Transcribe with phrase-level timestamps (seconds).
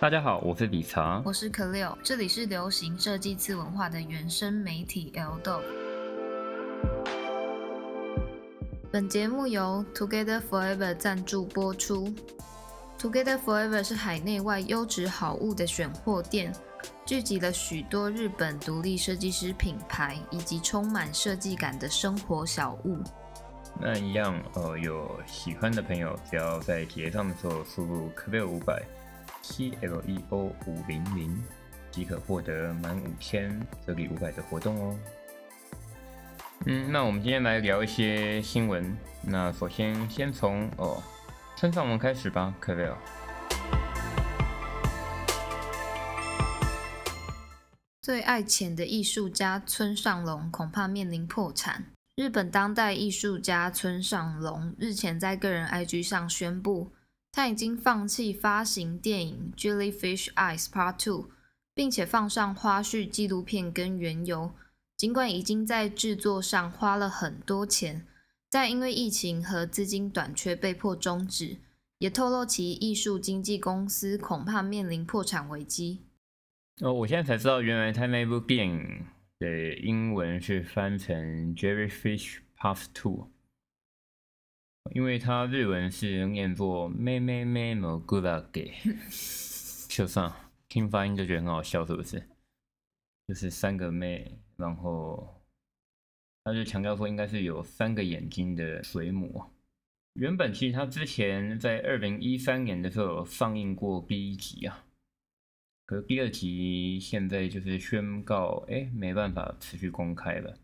[0.00, 5.60] 大家好，我是理查，我是可六，这里是流行设计次文化的原生媒体 L-Dog。
[8.92, 12.14] 本节目由 Together Forever 赞助播出。
[12.96, 16.54] Together Forever 是海内外优质好物的选货店，
[17.04, 22.98] 聚集了许多日本独立设计师品牌以及充满设计感的生活小物。
[23.80, 28.80] 那一样，呃，有喜欢的朋友，只要在结账的时候输入 Cleo 五百
[29.48, 31.42] C L E O 五零零，
[31.90, 34.98] 即可获得满五千折抵五百的活动哦。
[36.66, 38.94] 嗯，那我们今天来聊一些新闻。
[39.22, 41.02] 那首先，先从哦，
[41.56, 42.94] 村上隆开始吧，Cleo。
[48.02, 51.86] 最爱钱的艺术家村上隆恐怕面临破产。
[52.16, 56.92] 日本当代艺术家村上隆日前在个人 IG 上宣布，
[57.32, 61.22] 他已经放弃发行电影《Jellyfish Eyes Part Two》，
[61.74, 64.52] 并且放上花絮纪录片跟原由。
[64.96, 68.06] 尽管已经在制作上花了很多钱，
[68.50, 71.58] 但因为疫情和资金短缺被迫终止，
[71.98, 76.06] 也透露其艺术经纪公司恐怕面临破产危机。
[76.80, 79.06] 哦，我现在才知道，原来他那部电影。
[79.40, 83.28] 的英文是翻成 Jellyfish Part Two，
[84.94, 88.72] 因为它日文是念作妹妹妹么咕啦给，
[89.88, 90.32] 就算
[90.68, 92.22] 听发音就觉得很好笑，是不是？
[93.26, 95.42] 就是三个妹，然后
[96.44, 99.44] 他就强调说应该是有三个眼睛的水母。
[100.14, 104.86] 原本其实他之前在二零一三年的时候有上映过第一集啊。
[105.84, 110.58] 可是第二集现在就是宣告，哎，没办法持续公开了。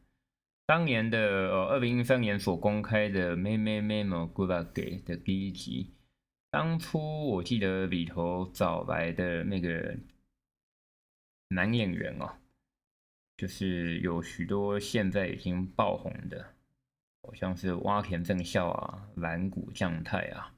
[0.66, 4.72] 当年的呃，二零一三年所公开的《妹妹妹么 Good Luck》
[5.04, 5.92] 的第一集，
[6.50, 9.94] 当初我记得里头找来的那个
[11.48, 12.36] 男演员哦，
[13.36, 16.54] 就是有许多现在已经爆红的，
[17.20, 20.54] 好像是洼田正孝啊、蓝谷将太啊。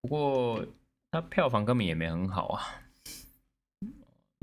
[0.00, 0.66] 不过
[1.12, 2.62] 他票房根本也没很好啊。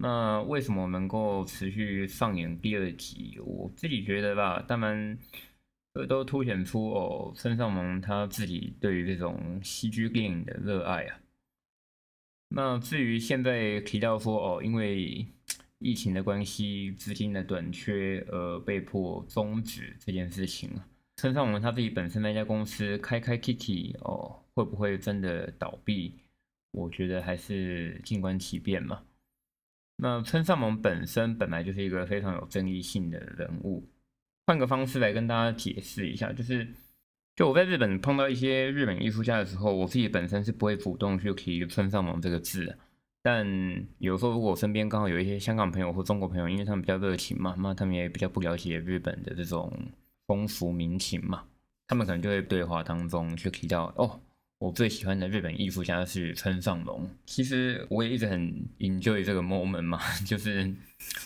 [0.04, 3.40] 那为什么能够持续上演第二集？
[3.40, 5.18] 我自己觉得吧，当然，
[5.94, 11.22] 这都凸显出哦，村上隆他自己对于这种戏剧电影的热爱啊。
[12.50, 15.26] 那至于现在提到说哦，因为
[15.80, 20.70] 疫情的关系，资金的短缺而被迫终止这件事情，
[21.16, 26.20] 村上隆他自己本身那家公司开开 Kitty 哦，会不会真的倒闭？
[26.72, 29.02] 我觉得还是静观其变嘛。
[29.98, 33.88] 那村上隆本身本来就是一个非常有争议性的人物。
[34.46, 36.68] 换个方式来跟大家解释一下，就是
[37.36, 42.78] 就我在日本碰到一些日本艺术家的时候，我自己本身是不会主动去提村上隆这个字的。
[43.22, 43.48] 但
[44.00, 49.72] 有时候如果身边刚好有一些香港朋友或中国朋友，因为他们比较热情嘛，那他们也比较不了解日本的这种
[50.28, 51.46] 风俗民情嘛，
[51.88, 54.20] 他们可能就会对话当中去提到哦。
[54.63, 57.09] 我最喜欢的日本艺术家是村上隆。
[57.27, 58.41] 其实我也一直很
[58.79, 60.75] enjoy 这个 moment 嘛， 就是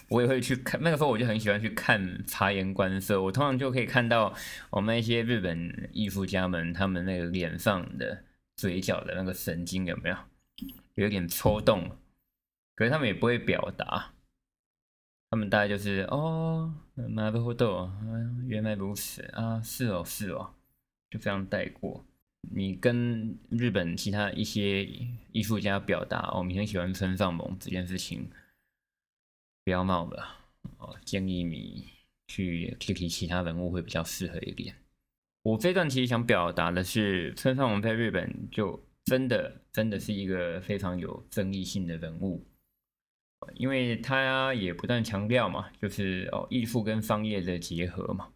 [0.09, 0.79] 我也会去看。
[0.83, 3.23] 那个时候我就很喜欢去看察言观色。
[3.23, 4.35] 我通常就可以看到
[4.71, 8.23] 我们那些日本艺术家们他们那个脸上的
[8.57, 10.17] 嘴角的那个神经有没有
[10.97, 11.91] 有点抽动？
[12.75, 14.13] 可是他们也不会表达，
[15.31, 17.91] 他们大概就是哦，なるほど，
[18.47, 20.53] 原来如此啊，是哦，是哦，
[21.11, 22.05] 就这样带过。
[22.50, 24.84] 你跟日本其他一些
[25.32, 28.30] 艺术家表达哦，你很喜欢村上隆这件事情，
[29.64, 30.38] 不要闹了
[30.78, 30.98] 哦。
[31.04, 31.90] 建议你
[32.28, 34.76] 去提提其他人物会比较适合一点。
[35.44, 42.46] 我这段其实想表达的是，村上隆在日本就真的真的是一个非常有争议性的人物，
[43.56, 48.32] 因为他也不断强调嘛，就是哦艺术跟商业的结合嘛。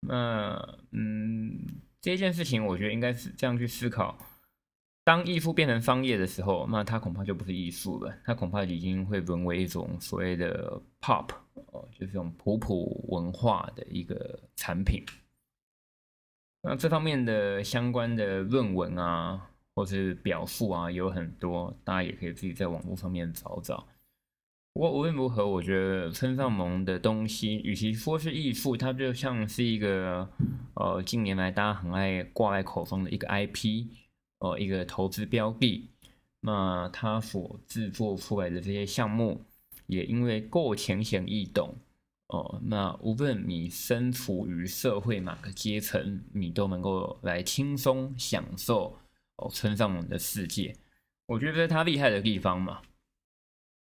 [0.00, 1.58] 那嗯。
[2.00, 4.16] 这件事情，我觉得应该是这样去思考：
[5.04, 11.28] 当艺术变成商业的时候，那它恐怕就不是艺术了，它恐怕已经会沦为一种所谓的 pop，
[11.72, 15.04] 哦，就是这种普普文化的一个产品。
[16.62, 23.86] 那这方面的相关的论文啊，或是表述啊，有很多，大家也可以自己在网络上面找找。
[24.72, 30.28] 不过无论如何，我觉得村上隆的东西，与其说是艺术，它就像是一个
[30.74, 33.86] 呃，近年来大家很爱挂在口中的一个 IP，
[34.38, 35.90] 呃，一个投资标的。
[36.40, 39.44] 那他所制作出来的这些项目，
[39.88, 41.74] 也因为够浅显易懂，
[42.28, 48.96] 哦、呃，那无论你身处于社会哪个阶层，你都能够来轻松享受
[49.38, 50.76] 哦村上隆的世界。
[51.26, 52.80] 我觉得是他厉害的地方嘛。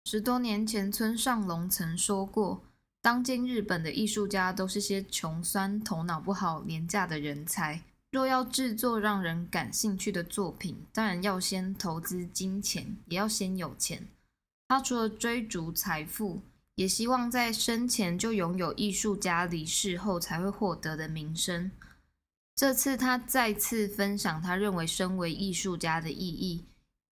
[0.09, 2.63] 十多年前，村上隆曾说过
[3.03, 7.83] ：“当今日本的艺术家都是些穷酸、头脑不好、廉价的人才。
[8.13, 14.07] 若要制作让人感兴趣的作品，当然要先投资金钱，也要先有钱。”
[14.69, 16.41] 他除了追逐财富，
[16.77, 21.73] 也希望在生前就拥有艺术家离世后才会获得的名声。
[22.55, 26.65] 这次他再次分享他认为身为艺术家的意义，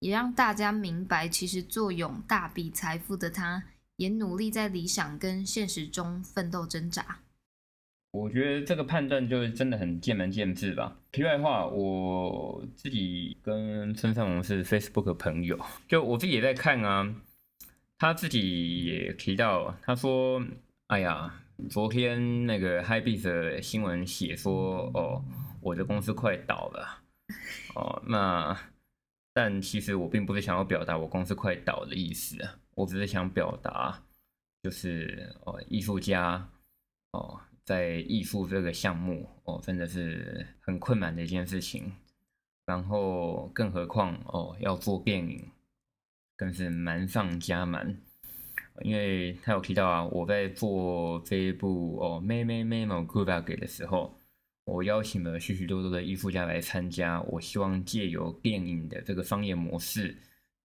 [0.04, 3.62] 也让大家明白，其实坐拥大笔财富的他，
[3.96, 7.20] 也努力在理想跟现实中奋斗挣扎。
[8.12, 10.94] 我觉得这个判断就是真的很见仁见智吧。
[11.10, 15.58] 题外话，我自己跟村上隆是 Facebook 朋友，
[15.88, 17.14] 就我自己也在看啊。
[17.96, 20.44] 他自己也提到，他说
[20.88, 21.34] ：“哎呀，
[21.70, 25.24] 昨天那个 h i b e a 的新闻写说，哦，
[25.62, 26.98] 我的公司快倒了，
[27.74, 28.54] 哦，那
[29.34, 32.38] 但其实我并不是想要表达我公司快倒的意思，
[32.74, 34.02] 我只是想表达，
[34.62, 36.48] 就是哦，艺术家
[37.10, 41.92] 哦，在艺术这个项目哦，真的是很困难的一件事情，
[42.64, 45.46] 然后更何况哦，要做电影。”
[46.36, 47.96] 更是难上加难，
[48.82, 54.18] 因为他有提到啊，我在做这一部哦《妹妹妹妹 Kuga》的时候，
[54.64, 60.16] 我邀请了许许多多的艺术家来参加，我希望借由电影的这个商业模式，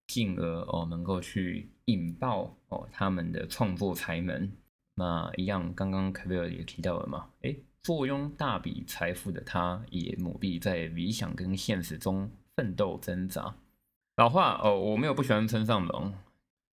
[0.08, 4.50] 进而哦能够去引爆哦他们的创作才能。
[4.96, 13.56] 那一样，刚刚凯贝尔也提到了嘛，诶，坐拥大笔财富的他，也努力在理想跟现实中奋斗挣扎。
[14.18, 16.14] 老话哦，我没有不喜欢村上隆，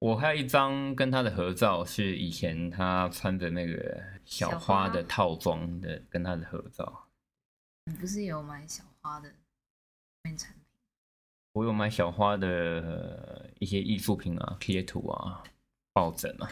[0.00, 7.06] 我还有一张跟他的合照，是以前他穿着那个小花的套装的，跟他的合照。
[7.88, 9.30] 你不是有买小花的
[10.24, 10.46] 产品？
[11.52, 15.42] 我有买小花的一些艺术品啊，贴图啊，
[15.92, 16.50] 抱枕啊。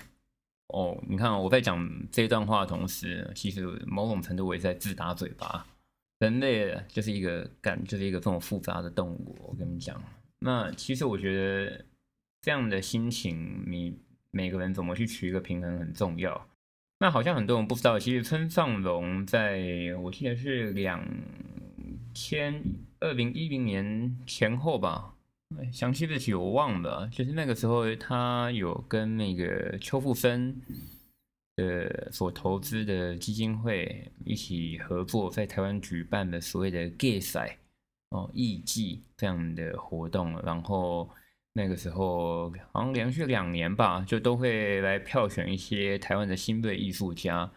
[0.69, 5.67] 哦，你看我在讲这段话的同时，其实某种程度我也在自打嘴巴。
[6.21, 9.37] 人类就是一个感，就是一个这种复杂的动物。
[9.41, 10.01] 我跟你讲。
[10.39, 11.85] 那其实我觉得
[12.41, 13.99] 这样的心情，你
[14.31, 16.49] 每个人怎么去取一个平衡很重要。
[16.99, 19.61] 那好像很多人不知道，其实村上隆在
[20.01, 21.07] 我记得是两
[22.15, 22.63] 千
[23.01, 25.15] 二零一零年前后吧，
[25.73, 27.09] 详细日期我忘了。
[27.13, 30.61] 就是那个时候，他有跟那个邱富生
[31.57, 37.59] 的所投资的基金会一起合作，在台湾举办的所谓的 Gay 赛。
[38.11, 41.11] 哦，艺伎这样的活动，然后
[41.57, 47.51] 那个时候好像连续两年吧，就都会来票选一些台湾的新锐艺术家。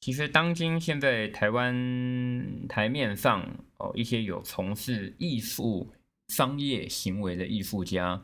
[0.00, 3.48] 其实当今现在台湾台面上
[3.78, 5.92] 哦，一些有从事艺术
[6.28, 8.20] 商业行为的艺术家，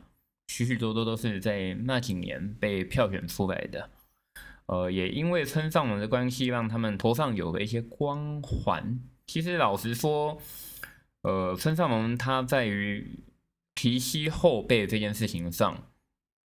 [0.49, 3.89] 许许多多都是在那几年被票选出来的。
[4.65, 8.99] 呃，也因为村上隆的关系，让他们头上有了一些光环。
[9.25, 10.37] 其实老实说。
[11.23, 13.17] 呃，村上隆他在于
[13.75, 15.91] 提携后辈这件事情上，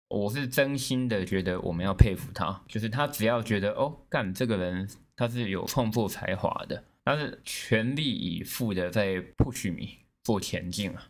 [0.09, 2.63] 我是真心的觉得我们要佩服他。
[2.67, 11.09] 就是他只要觉得哦，干这个人他是有创作才华的，他是全力以赴的在 push 你做前进啊。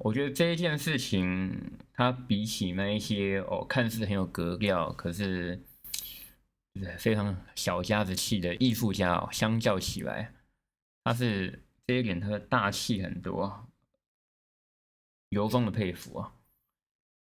[0.00, 5.60] 我觉得这一件事情，他比起那一些哦看似很有格调，可是
[6.74, 10.32] 就是非常小家子气的艺术家哦，相较起来，
[11.02, 11.60] 他是。
[11.86, 13.63] 这一点他的大气很多，
[15.34, 16.32] 由衷的佩服啊！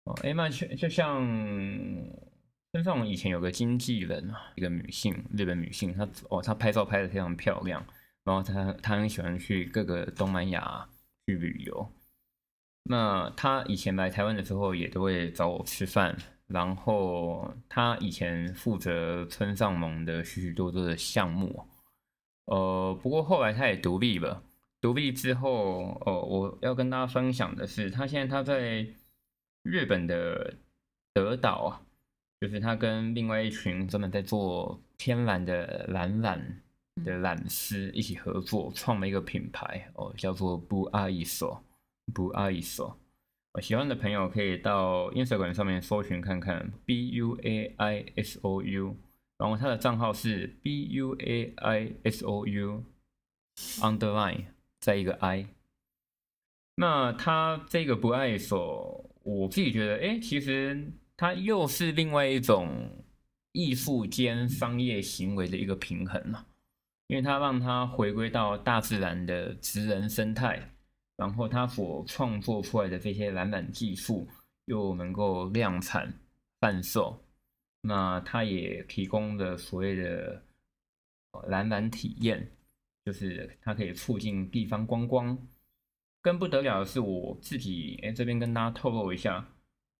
[0.05, 1.25] 哦，哎，那就就像
[2.73, 7.83] 村上以前有个经纪人啊，一个女性，日本女性，她哦，她拍照拍的非常漂亮，
[8.25, 10.89] 然后她她很喜欢去各个东南亚
[11.27, 11.89] 去旅游。
[12.85, 16.17] 那她以前来台湾的时候，也都会找我吃饭。
[16.49, 21.67] 然后她以前负责村上隆的许许多多的项目。
[22.47, 24.43] 呃，不过后来他也独立了。
[24.83, 28.87] 独立之后，哦，我要跟大家分享的是，他现在他在
[29.63, 30.55] 日本的
[31.15, 31.81] 德岛啊，
[32.41, 36.61] 就是他跟另外一群专门在做天然的蓝染
[37.05, 41.61] 的染师一起合作，创了一个品牌哦，叫做 Bu Aiso
[42.13, 42.97] Bu Aiso。
[43.53, 48.97] 我喜欢的朋友可以到 Instagram 上面搜寻看看 B U A I S O U。
[49.39, 52.85] 然后他的账号是 b u a i s o u
[53.81, 54.45] underline
[54.83, 55.47] 再一个 i。
[56.75, 62.91] 那他这个不爱手，我自己觉得，哎，其实他又是另外一种
[63.53, 66.45] 艺术兼商业行为的一个平衡嘛。
[67.07, 70.75] 因为他让他回归到大自然的职人生态，
[71.17, 74.27] 然后他所创作出来的这些染染技术，
[74.65, 76.13] 又能够量产
[76.61, 77.23] 贩售。
[77.83, 80.41] 那它也提供了所谓的
[81.49, 82.49] 蓝板体验，
[83.05, 85.39] 就是它可以促进地方观光。
[86.21, 89.49] 更不得了的是，我自己哎，这边跟大家透露一下，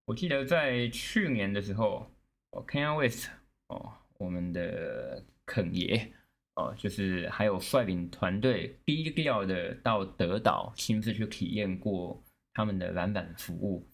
[0.07, 2.09] 我记得在去年的时候，
[2.51, 3.29] 哦，Kanye West
[3.67, 6.13] 哦，我们的肯爷
[6.55, 12.23] 哦，就是还有率领团队低调的到德岛亲自去体验过
[12.55, 13.89] 他们的篮板服务。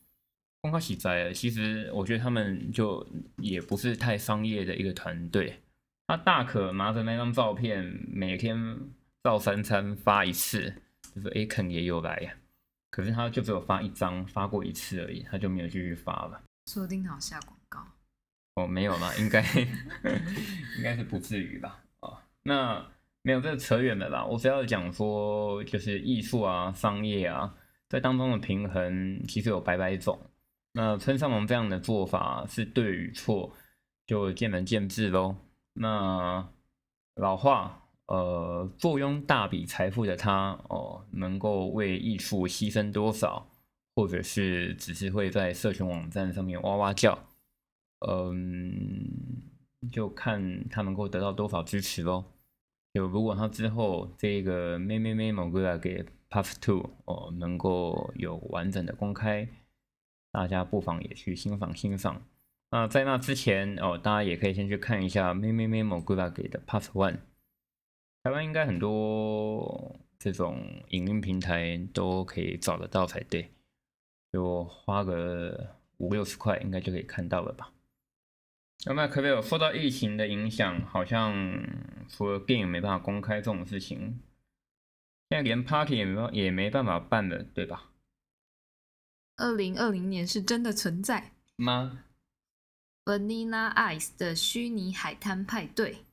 [0.61, 5.61] 公开喜灾了，其实我觉得他们就也不是太商业的一个团队，
[6.07, 8.59] 他大可拿着那张照片，每天
[9.23, 10.83] 照三餐发一次。
[11.15, 12.33] 就是哎，肯也有来呀，
[12.91, 16.41] 可是他就只有发一张，发过一次而已，他就没有继续发了。
[16.67, 17.81] 说不定好下广告
[18.55, 19.43] 哦，没有啦， 应该
[20.77, 21.83] 应该是不至于吧？
[22.01, 22.87] 啊，那
[23.23, 24.25] 没有这个扯远了啦。
[24.25, 27.53] 我只要讲说，就是艺术啊、商业啊，
[27.89, 30.31] 在当中的平衡其实有百百种。
[30.73, 33.57] 那村上隆这样的做法是对与错，
[34.07, 35.35] 就见仁见智喽。
[35.73, 36.49] 那
[37.15, 37.88] 老话。
[38.09, 43.47] 呃，坐拥大笔财富的他，哦，能够为艺术牺牲多少，
[43.95, 47.19] 或者是只是会在社群网站上面哇哇叫，
[48.09, 49.43] 嗯，
[49.93, 52.25] 就看他能够得到多少支持喽。
[52.95, 59.47] 就如果他之后这个妹妹妹某个给 Puff Two 哦，能够有完整的公开，
[60.33, 62.23] 大家不妨也去欣赏欣赏。
[62.71, 67.19] 那在那之前哦，大家也可以先去看一下妹妹妹某个给的 Puff One。
[68.29, 73.51] 台湾应该很多这种影音平台都可以找得到才对，
[74.31, 77.73] 就花个五六十块应该就可以看到了吧？
[78.85, 80.85] 那么可不可以有受到疫情的影响？
[80.85, 81.33] 好像
[82.07, 84.21] 除了电影没办法公开这种事情，
[85.31, 87.93] 现在连 party 也没也没办法办了，对吧？
[89.37, 92.05] 二零二零年是真的存在吗
[93.07, 96.05] ？Vanilla Ice 的虚拟海滩派对。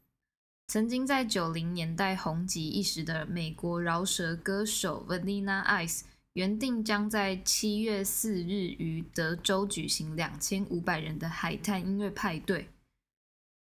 [0.68, 6.02] 曾经在九零年代红极一时的美国饶舌歌手 Vanilla Ice，
[6.34, 12.68] 原定将在七月四日于德州举行两千五百人的海滩音乐派对，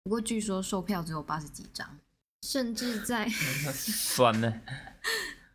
[0.02, 1.98] 不过据说售票只有八十几张，
[2.42, 3.28] 甚至在
[3.72, 4.60] 算了，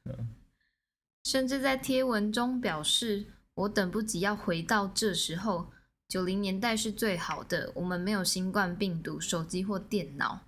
[1.26, 5.72] 甚至在贴文中表示：“我等不及要回到这时候，
[6.08, 10.40] 九零年代是最好的，我们没有新冠病毒、手机或电脑。”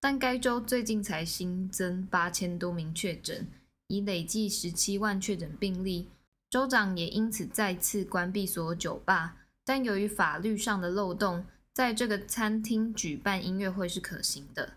[0.00, 3.46] 但该州最近才新增八千多名确诊，
[3.88, 6.08] 已累计十七万确诊病例。
[6.48, 9.36] 州长也因此再次关闭所有酒吧。
[9.64, 14.74] 但由于法律上的漏洞，在这个餐厅举办音乐会是可行的。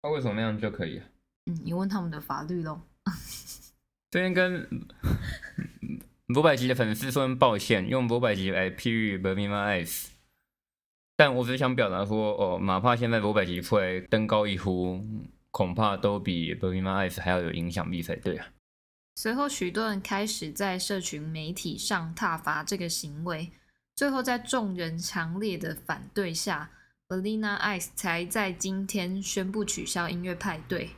[0.00, 1.00] 他、啊、为什么那样就可以？
[1.46, 2.82] 嗯，你问他们的法律喽。
[4.10, 4.68] 这边跟
[6.26, 10.08] 罗百吉的粉丝说声抱歉，用罗百吉来譬喻 Vanilla Ice。
[11.18, 15.04] 但我只想表达说，哦，哪怕现在罗百吉出来登高一呼，
[15.50, 18.46] 恐怕都比 Vanilla Ice 还要有影响力才对啊。
[19.16, 23.50] 随后，许多人开始在社群媒体上挞伐这个行为，
[23.96, 26.70] 最后在众人强烈的反对下
[27.08, 30.90] ，Vanilla Ice 才在今天宣布取消音乐派对，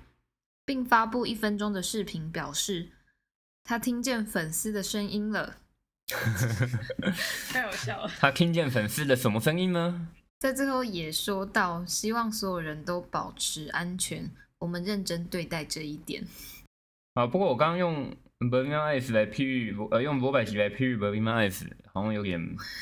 [0.67, 2.91] 并发布一分钟的视频，表示
[3.65, 5.57] 他听见粉丝的声音了。
[7.53, 8.11] 太好笑了！
[8.19, 10.09] 他听见粉丝的什么声音呢？
[10.39, 16.25] 在最后也说到，希望所有人都保持安全，我们认真对待这一点。
[17.15, 22.41] 啊，不过我刚刚用 Vanilla Ice 来譬喻，呃，用罗百吉来譬喻 Vanilla Ice，好像有点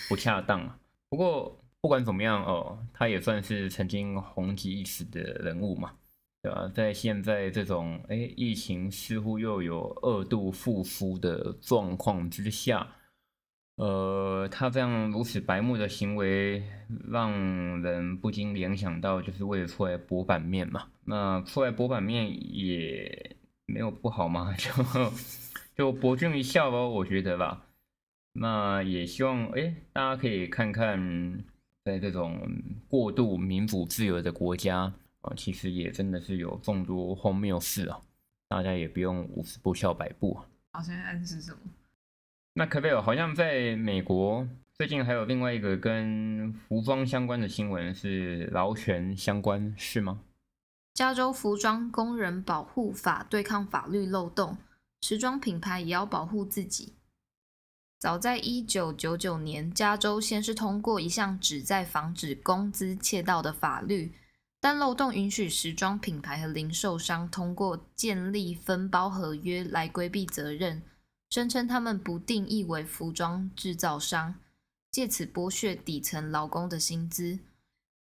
[0.09, 0.79] 不恰当啊。
[1.09, 5.95] 不过不管怎么样哦，他也算是曾经红极一时的人物嘛，
[6.43, 6.71] 对吧？
[6.73, 12.87] 在现在这种哎，疫情似乎又有二度复苏的状况之下。
[13.79, 16.65] 呃，他这样如此白目的行为，
[17.09, 17.31] 让
[17.81, 20.89] 人不禁联想到，就是为了出来博版面嘛。
[21.05, 24.73] 那出来博版面也没有不好嘛，就
[25.77, 27.67] 就博君一笑喽，我觉得吧。
[28.33, 31.45] 那也希望，哎，大家可以看看，
[31.85, 32.41] 在这种
[32.89, 38.01] 过度民主自由的国家啊，其实也真的是有众多荒谬事啊。
[38.49, 40.37] 大家也不用五十步笑百步。
[40.73, 41.59] 好像暗示什么？
[42.59, 50.23] 那可贝尔好像在美国最近还有另外一个跟服装相关的新闻是劳权相关，是吗？
[50.93, 54.59] 加州服装工人保护法对抗法律漏洞，
[55.03, 56.95] 时装品牌也要保护自己。
[58.01, 64.13] 早在一九九九年，加州先是通过一项旨在防止工资窃盗的法律，
[64.61, 70.83] 但漏洞允许时装品牌和零售商通过建立分包合约来规避责任。
[71.31, 74.35] 声称他们不定义为服装制造商，
[74.91, 77.39] 借此剥削底层劳工的薪资。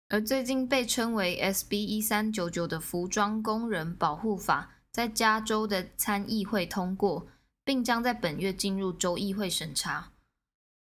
[0.08, 7.26] 而最近被称为 SB 一三九九的服装工人保护法，在加州的参议会通过，
[7.64, 10.12] 并将在本月进入州议会审查。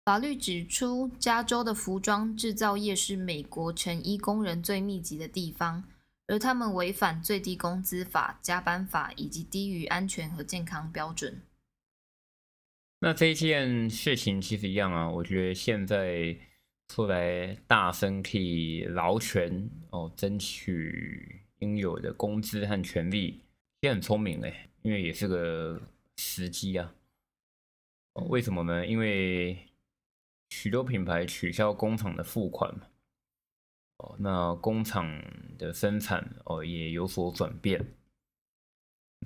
[0.03, 5.85] 法律指出，加州的服装制造业是美国成衣工人最密集的地方，
[6.27, 11.41] 而他们违反最低工资法、加班法以及低于安全和健康标准。
[13.03, 16.33] 那这件事情其实一样啊，我觉得现在
[16.87, 23.41] 出来大声替劳权哦争取应有的工资和权利，
[23.81, 25.81] 也很聪明哎，因为也是个
[26.15, 26.95] 时机啊。
[28.13, 28.87] 哦，为什么呢？
[28.87, 29.57] 因为
[30.51, 32.87] 许多品牌取消工厂的付款嘛，
[33.97, 35.21] 哦，那工厂
[35.57, 37.85] 的生产哦也有所转变。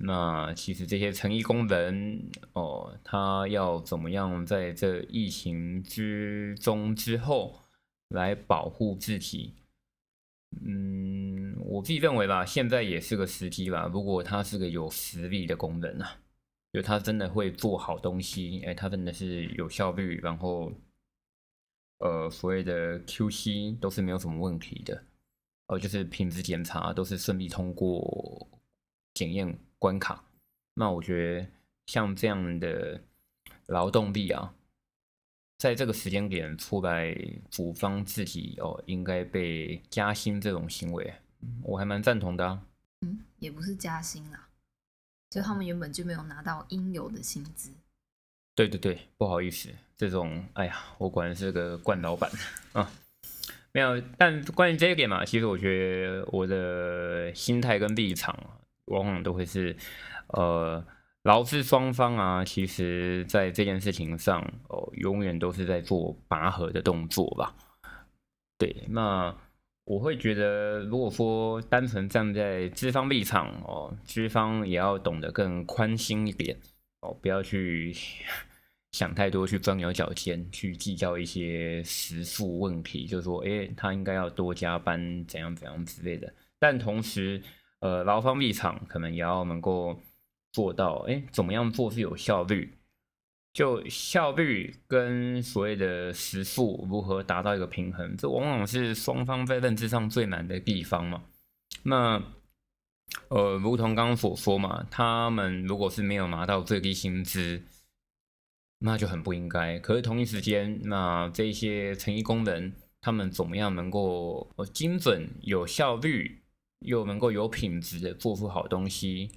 [0.00, 7.60] 那其实这些成衣工人哦，他要怎么样在这疫情之中之后
[8.08, 9.54] 来保护自己？
[10.64, 13.90] 嗯，我自己认为吧，现在也是个时机吧。
[13.92, 16.18] 如果他是个有实力的工人啊，
[16.72, 20.72] 就他真的会做好东西，哎，他真的是有效率，然后。
[22.00, 25.02] 呃，所谓的 QC 都是没有什么问题的，
[25.66, 28.48] 呃，就是品质检查都是顺利通过
[29.14, 30.24] 检验关卡。
[30.74, 31.46] 那我觉得
[31.86, 33.00] 像这样的
[33.66, 34.54] 劳动力啊，
[35.58, 37.16] 在这个时间点出来
[37.50, 41.14] 主张自己哦，应该被加薪这种行为，
[41.62, 42.62] 我还蛮赞同的啊。
[43.00, 44.48] 嗯，也不是加薪啦，
[45.30, 47.70] 就他们原本就没有拿到应有的薪资。
[48.54, 52.28] 对对对，不好意思，这种哎呀，我果然是个惯老板
[52.72, 52.90] 啊，
[53.70, 54.00] 没有。
[54.16, 58.36] 但关于这一点嘛，其实我觉得我的心态跟立场
[58.88, 59.76] 往往都会是，
[60.28, 60.84] 呃，
[61.22, 67.54] 劳资双方啊，其实在这件事情上哦，永远都是在做拔河的动作吧。
[68.58, 69.34] 对，那
[69.84, 76.58] 我会觉得，如果说单纯站在资方立场哦，资方也要懂得更宽心一点
[77.00, 77.94] 哦，不要去。
[78.92, 86.32] 想太多，去钻牛角尖，去计较一些时数问题，就是说，诶，他应该要多加班，怎样怎样之类的。
[86.58, 87.40] 但同时，
[87.80, 90.00] 呃，劳方立场可能也要能够
[90.52, 92.74] 做到，诶，怎么样做是有效率？
[93.52, 101.24] 就效率跟所谓的时数如何达到一个平衡，这往往是双方在认知上最难的地方嘛。
[101.82, 102.22] 那，
[103.28, 107.62] 呃，如同刚刚所说嘛，他们如果是没有拿到最低薪资。
[108.80, 109.76] 那就很不应该。
[109.80, 116.42] 可是同一时间，那这些成衣工人，他们怎么样能够精准、有效率，
[116.80, 119.30] 又能够有品质的做出好东西？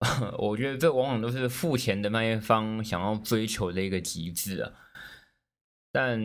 [0.38, 4.72] 我觉得这往往都是付钱的那一方想要追求的一个极致啊。
[5.92, 6.20] 但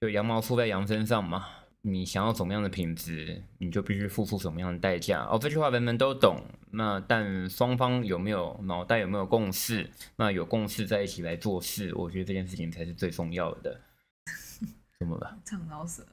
[0.00, 1.46] 就羊毛出在羊身上嘛。
[1.82, 5.24] 你想要怎么样的品质，你就必须付出什么样的代价。
[5.30, 6.36] 哦，这句话人人都懂。
[6.72, 9.88] 那但双方有没有脑袋，有没有共识？
[10.16, 13.80] 那有共识在一起来做事，我觉得这件事情才是最重要的。
[14.98, 15.38] 怎么了？
[15.44, 16.04] 唱老舍。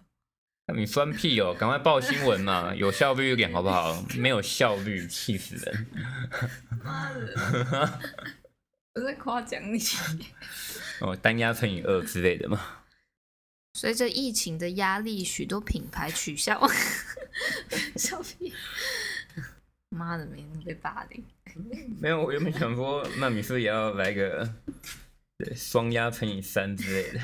[0.67, 4.03] 那你酸屁哦，赶快报新闻嘛， 有效率一点好不好？
[4.17, 5.87] 没有效率，气死人。
[6.83, 7.99] 妈的！
[8.95, 9.79] 我在夸奖你。
[11.01, 12.59] 哦，单压乘以二之类的嘛。
[13.73, 16.59] 随着疫情的压力，许多品牌取消。
[17.97, 18.53] 笑屁！
[19.89, 21.23] 妈的，没人被霸凌。
[21.99, 24.49] 没有，我原本想说，那你是不是也要来个
[25.37, 27.19] 对双压乘以三之类的？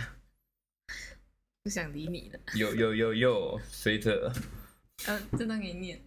[1.64, 2.40] 不想理你了。
[2.56, 4.34] 有有有有，随着。
[5.06, 6.02] 呃，这段给你念。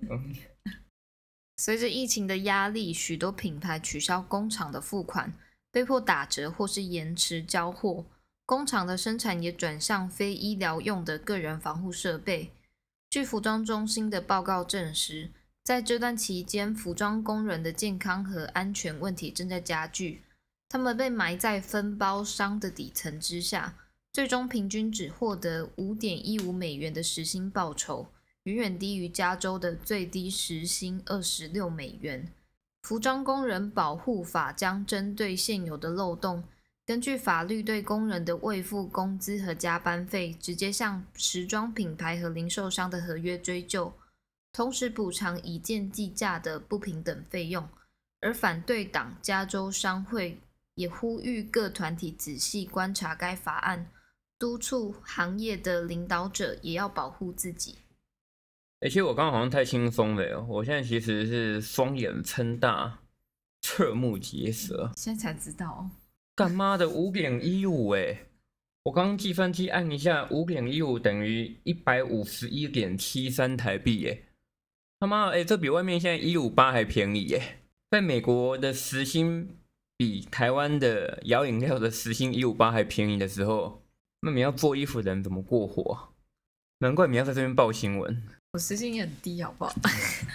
[1.57, 5.33] 随着疫情的压力，许多品牌取消工厂的付款，
[5.71, 8.07] 被迫打折或是延迟交货。
[8.45, 12.51] 工厂的生产也转向非医疗用的个人防护设备。
[13.09, 15.31] 据服装中心的报告证实，
[15.62, 20.23] 在这段期间，服装工人的健康和安全问题正在加剧。
[20.69, 23.77] 他们被埋在分包商的底层之下，
[24.14, 28.07] 最终平均只获得五点一五美元的时薪报酬，
[28.44, 32.31] 远远低于加州的最低时薪二十六美元。
[32.85, 36.44] 服装工人保护法将针对现有的漏洞。
[36.87, 43.92] 根据法律，对工人的未付工资和加班费，直接向时装品牌和零售商的合约追究，
[44.53, 47.68] 同时补偿以件计价的不平等费用。
[48.20, 50.38] 而反对党加州商会
[50.77, 53.90] 也呼吁各团体仔细观察该法案，
[54.38, 57.79] 督促行业的领导者也要保护自己。
[58.81, 62.99] 而且我刚刚好像太轻松了，我现在其实是双眼撑大，
[63.62, 64.90] 侧目结舌。
[64.97, 65.70] 现在才知道。
[65.70, 65.90] 哦
[66.37, 68.27] 干妈的五点一五哎，
[68.83, 74.25] 我刚刚计算机按一下，五点一五等于一百五十一点七三台币耶！
[74.99, 77.59] 他妈，哎，这比外面现在一五八还便宜耶！
[77.88, 79.57] 在美国的时薪
[79.97, 83.84] 比台湾的摇饮料的时薪一五八还便宜的时候，
[84.25, 86.15] 那你要做衣服的人怎么过活？
[86.79, 88.23] 难怪你要在这边报新闻。
[88.53, 89.75] 我时薪也很低，好不好？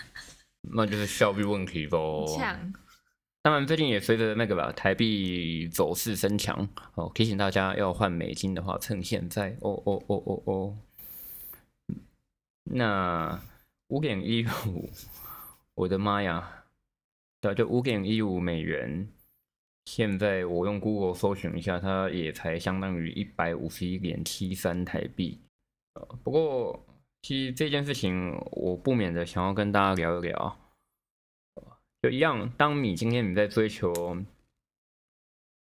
[0.74, 2.26] 那就是效率问题喽。
[3.42, 7.12] 当然，最近也随着那个吧，台币走势升强哦。
[7.16, 10.78] 提醒大家要换美金的话，趁现在哦哦哦哦哦。
[12.66, 13.42] 那
[13.88, 14.90] 五点一五，
[15.74, 16.66] 我的妈呀！
[17.42, 19.10] 对，就五点一五美元。
[19.92, 25.42] 现在我用 Google 搜寻一下，它也才相当于一百五十一点七三台币。
[26.24, 26.86] 不过，
[27.24, 30.60] 其实这件事情我不免的想要跟大家聊一聊。
[32.04, 34.24] 就一样，当你今天你在追求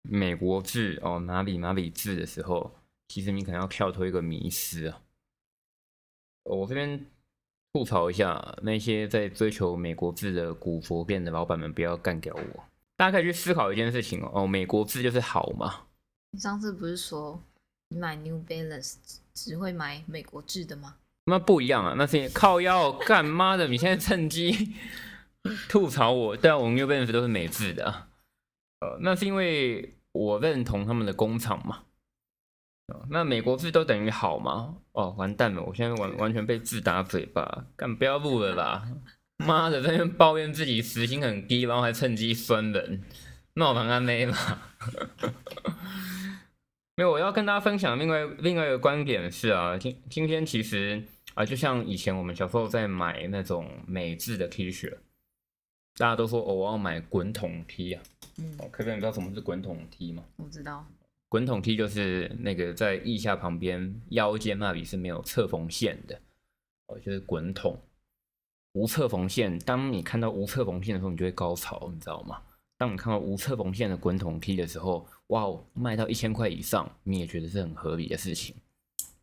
[0.00, 2.74] 美国制哦，哪里哪里制的时候，
[3.08, 5.02] 其实你可能要跳脱一个迷思啊。
[6.44, 7.04] 我这边
[7.74, 12.64] 吐槽一下那些在追求美国制的古佛店的老板们，不要干掉我。
[12.96, 15.86] 大家可以去思考一件事情哦，美国字就是好吗？
[16.30, 17.40] 你上次不是说
[17.88, 18.94] 你买 New Balance
[19.34, 20.96] 只会买美国制的吗？
[21.26, 24.74] 那不一样啊，那是靠腰干妈的，你现在趁机。
[25.68, 28.08] 吐槽我，但我们 New Balance 都是美制的，
[28.80, 31.82] 呃，那是因为我认同他们的工厂嘛。
[33.10, 34.76] 那美国字都等于好吗？
[34.92, 38.88] 哦，完蛋了，我现在完完全被自打嘴巴，干不要录了啦！
[39.44, 43.02] 妈的，在那边抱怨自己时薪很低，然后还趁机酸人，
[43.54, 44.36] 闹堂安妹嘛。
[46.96, 51.02] 没有，我要跟大家分享另外另外一个观点是啊，今今天其实
[51.34, 54.96] 啊，就像以前我们小时候在买那种美制的 T 恤。
[55.96, 58.02] 大家都说哦，我要买滚筒 T 啊。
[58.38, 60.24] 嗯，可是你知道什么是滚筒 T 吗？
[60.36, 60.84] 我知道，
[61.28, 66.20] 滚筒 T 就是那个在腋下旁边腰间那里是没有侧缝线的，
[66.86, 67.80] 哦，就是滚筒，
[68.74, 69.58] 无侧缝线。
[69.60, 72.40] 当你看到无侧缝线的时候，你就会高潮，你知道吗？
[72.78, 78.54] 当你看到无侧缝线的滚筒 T 的时候，哇哦，卖到一千块以上，你也觉得是很合理的事情。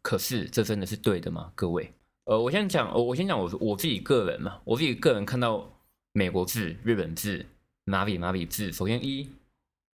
[0.02, 1.52] 可是这真的是对的吗？
[1.56, 1.94] 各位，
[2.26, 5.70] 呃，我先讲，我先讲我我自己个人嘛，我自己个人看到。
[6.14, 7.46] 美国字、日本制、
[7.86, 8.70] 哪里哪里制。
[8.74, 9.30] 首先一，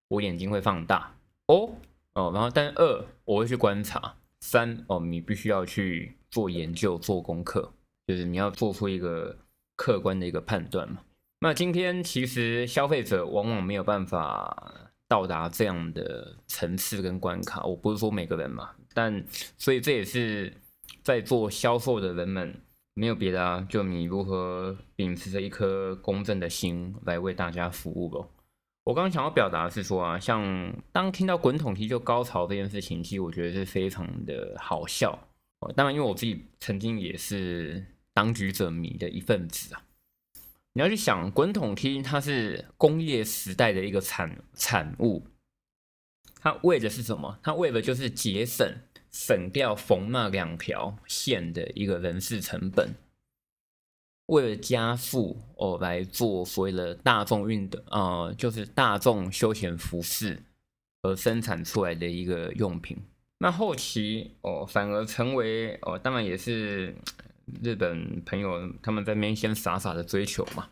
[0.08, 1.15] 我眼睛会放大
[1.46, 1.70] 哦
[2.15, 4.15] 哦，然后但二，我会去观察。
[4.39, 7.72] 三哦，你必须要去做研究、做功课，
[8.08, 9.38] 就是你要做出一个
[9.77, 10.97] 客观的一个判断嘛。
[11.39, 17.63] 那今天其实消费者往往没有办法到达这样的层次跟关卡。
[17.63, 19.23] 我不是说每个人嘛，但
[19.57, 20.51] 所以这也是
[21.01, 22.53] 在做销售的人们。
[22.99, 28.27] 没有别的啊，就你如何秉持着一颗公正的心来为大家服务喽。
[28.85, 35.15] 我刚刚想要表达的是说啊，像当听到滚筒踢就高潮这件事情，其实我觉得是非常的好笑。
[35.75, 37.85] 当然，因为我自己曾经也是
[38.17, 39.84] 当局者迷的一份子啊。
[40.73, 45.27] 你要去想，滚筒 T 它是工业时代的一个产产物，
[46.41, 47.38] 它为的是什么？
[47.43, 48.67] 它为的就是节省。
[49.10, 52.93] 省掉缝那两条线的一个人事成本，
[54.27, 60.43] 为了加速哦来做所谓的大众运动，呃，就是大众休闲服饰
[61.01, 62.97] 而生产出来的一个用品。
[63.39, 66.93] 那后期哦，反而成为哦，当然也是
[67.63, 70.69] 日本朋友他们在那边先傻傻的追求嘛，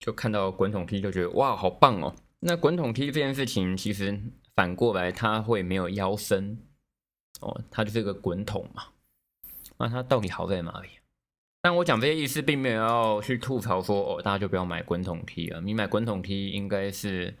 [0.00, 2.14] 就看到滚筒梯就觉得哇，好棒哦。
[2.40, 4.20] 那滚筒梯这件事情，其实
[4.54, 6.58] 反过来它会没有腰身。
[7.40, 8.86] 哦，它就是一个滚筒嘛，
[9.76, 10.88] 那它到底好在哪里？
[11.62, 15.60] 但我讲这些意思，并没有要去吐槽说哦，大家就不要买滚筒梯了。
[15.60, 17.32] 你买滚筒梯应该是，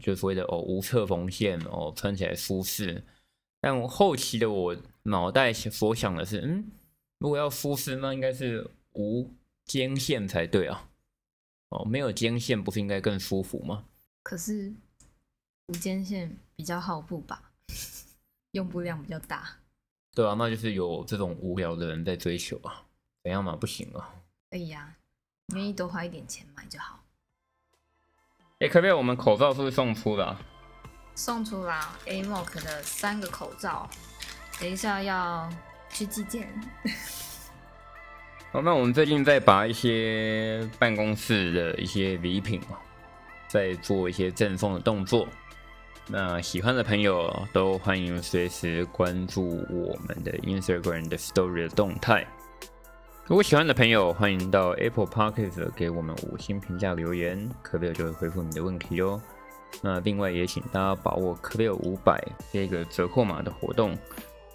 [0.00, 3.04] 就是所谓的哦无侧缝线哦，穿起来舒适。
[3.60, 6.72] 但我后期的我脑袋所想的是，嗯，
[7.24, 9.30] 如果要舒适，那应该是无
[9.64, 10.90] 肩线才对啊。
[11.70, 13.86] 哦，没有肩线不是应该更舒服吗？
[14.22, 14.70] 可是
[15.68, 17.50] 无肩线比较耗布吧。
[18.52, 19.56] 用布量比较大，
[20.14, 22.84] 对啊，那就是有这种无聊的人在追求啊，
[23.22, 23.56] 怎样嘛？
[23.56, 24.16] 不行啊！
[24.50, 24.94] 可以呀，
[25.54, 27.02] 愿意多花一点钱买就好。
[28.58, 30.38] 哎、欸，可不可以我们口罩是不是送出了？
[31.14, 33.88] 送出了 AMOC 的三个口罩，
[34.60, 35.50] 等一下要
[35.94, 36.46] 去寄件。
[38.50, 42.74] 好，那我们最近在把一些办公室的一些礼品啊，
[43.48, 45.26] 在做一些赠送的动作。
[46.08, 52.26] 那喜欢的朋友都欢迎随时关注我们的 Instagram 的 Story 的动态。
[53.26, 59.22] 如果喜欢的朋友，欢迎到 Apple Podcast 给我们五星评价留言，可乐就会回复你的问题哦。
[59.80, 63.96] 那另外也请大家把握 Clear 五百这个折扣码的活动。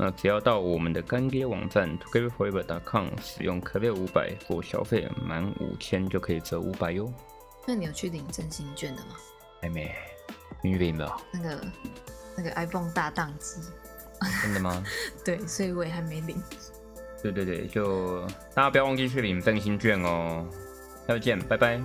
[0.01, 7.13] 那只要到我们的干爹网站 togetherforever.com 使用 Clear 五百做消费满五千就可以折五百哟。
[7.67, 9.17] 那你有去领真心券的吗？
[9.62, 9.93] 还没，
[10.63, 11.21] 你领了？
[11.33, 11.62] 那个
[12.38, 13.59] 那个 iPhone 大当机。
[14.41, 14.81] 真的吗？
[15.25, 16.41] 对，所以我也还没领。
[17.21, 20.47] 对对对，就大家不要忘记去领振兴券哦。
[21.05, 21.81] 下次见，拜拜。